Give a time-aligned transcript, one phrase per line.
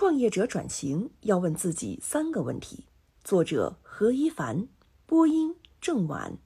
[0.00, 2.86] 创业者转型要问自己三个问题。
[3.22, 4.66] 作者何一凡，
[5.04, 6.38] 播音郑婉。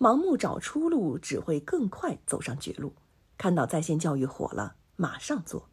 [0.00, 2.92] 盲目找出路只会更快走上绝路。
[3.38, 5.68] 看到在线教育火了，马上做；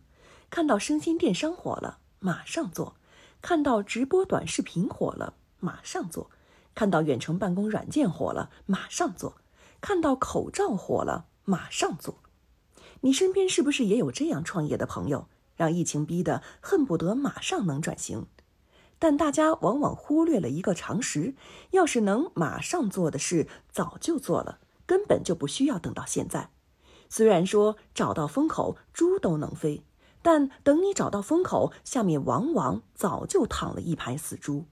[0.51, 2.93] 看到生鲜电商火了，马上做；
[3.41, 6.29] 看到直播短视频火了，马上做；
[6.75, 9.33] 看到远程办公软件火了，马上做；
[9.81, 12.19] 看到口罩火了，马上做。
[13.01, 18.27] 你身边是不是也有这样创业的朋友，让疫情逼得恨不得马上能转型？
[18.99, 21.35] 但大家往往忽略了一个常识：
[21.71, 26.51] 要是能马上做的事，早就做了，根本就不需要等到现在。
[27.09, 29.83] 虽然说找到风口，猪都能飞，
[30.21, 34.65] 但等你找到风口，下面往往早就躺了一排死猪。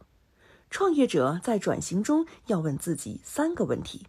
[0.70, 4.08] 创业者在转型中要问自己三个问题。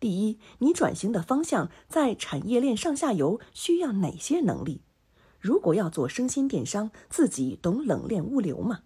[0.00, 4.80] 第一，你转型的方向在产业链上下游需要哪些能力？
[5.42, 8.82] 如果要做生鲜电商，自己懂冷链物流吗？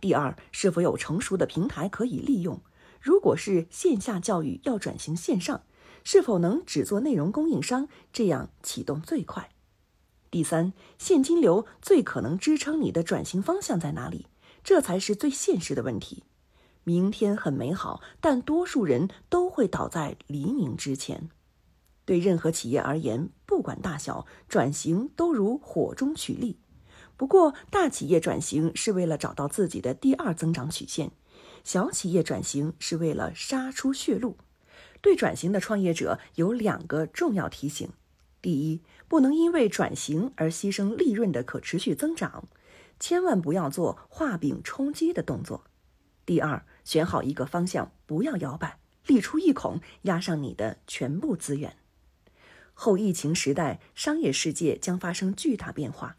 [0.00, 2.60] 第二，是否有成熟的平台可以利用？
[3.00, 5.62] 如果是线下教育要转型线上，
[6.02, 9.50] 是否能只做内容供应商，这样启动最快？
[10.28, 14.26] 第三，现金流最可能支撑你的转型方向在哪里？
[14.64, 16.24] 这才是最现实的问题。
[16.82, 21.30] 明天很美好，但多数人都会倒在黎明之前。
[22.04, 23.30] 对任何企业而言，
[23.66, 26.56] 管大小，转型都如火中取栗。
[27.16, 31.10] 不过，大企业转型是为了找到自己的第二增长曲线，
[31.64, 34.36] 小企业转型是为了杀出血路。
[35.00, 37.90] 对转型的创业者有两个重要提醒：
[38.40, 42.44] 第一，不能因为转型而牺牲利润的可持续增长，
[43.00, 45.64] 千万不要做画饼充饥的动作；
[46.24, 51.76] 第二，选好一个方向，不要摇摆，立出一孔，压上你的全部资源。
[52.78, 56.18] 后疫情时代，商业世界将发生巨大变化，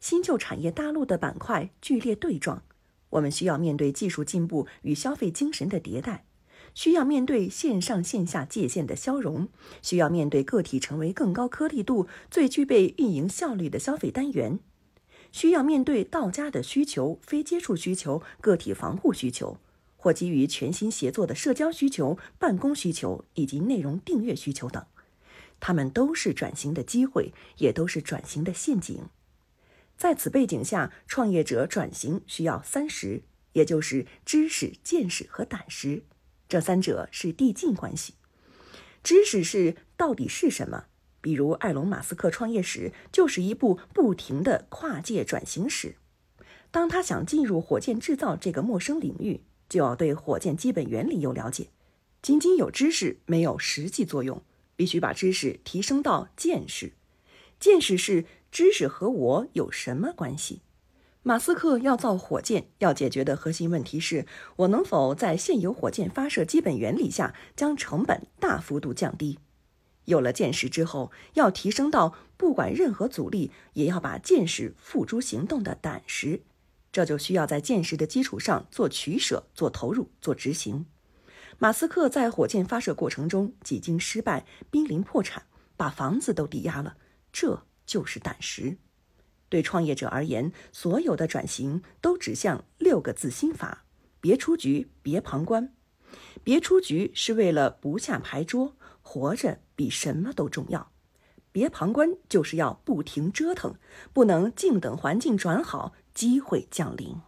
[0.00, 2.62] 新旧产业大陆的板块剧烈对撞。
[3.10, 6.24] 我们需要面对技术进步与消费精神的迭代，
[6.72, 9.48] 需要面对线上线下界限的消融，
[9.82, 14.58] 需要面对个体成为更高颗粒度、最具备运营效率的消费单元，
[15.30, 19.58] 需要面对到家的需求、非接触需求、个体防护需求。
[20.00, 24.86] 或基于全新协作的社交需求、办公需求以及内容订阅需求等，
[25.60, 29.08] 他们都是转型的机会，也都是转型的陷阱。
[29.96, 36.04] 在此背景下，创业者转型需要三识，也就是知识、见识和胆识，
[36.48, 38.14] 这三者是递进关系。
[39.02, 40.84] 知识是到底是什么？
[41.20, 45.96] 比如埃隆·马斯克创业史就是一部不停的跨界转型史。
[46.70, 49.42] 当他想进入火箭制造这个陌生领域。
[49.68, 51.68] 就要对火箭基本原理有了解，
[52.22, 54.42] 仅仅有知识没有实际作用，
[54.78, 56.92] 必须把知识提升到见识。
[57.58, 60.62] 见识是知识和我有什么关系？
[61.24, 64.24] 马斯克要造火箭，要解决的核心问题是
[64.54, 69.40] 我能否在现有火箭发射基本原理下将成本大幅度降低。
[70.04, 76.42] 有了见识之后，要提升到不管任何阻力也要把见识付诸行动的胆识。
[76.92, 80.86] 这就需要在见识的基础上做取舍、做投入、做执行。
[81.56, 85.44] 马斯克在火箭发射过程中几经失败，濒临破产，
[85.76, 86.96] 把房子都抵押了，
[87.32, 88.76] 这就是胆识。
[89.48, 93.84] 对创业者而言，所有的转型都指向六个字心法：
[94.20, 95.72] 别出局，别旁观。
[96.44, 100.92] 别出局是为了不下牌桌，活着比什么都重要。
[101.50, 103.74] 别旁观就是要不停折腾，
[104.12, 105.94] 不能静等环境转好。
[106.14, 107.20] 机会降临。